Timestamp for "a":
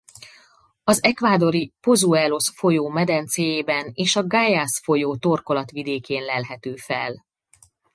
4.15-4.23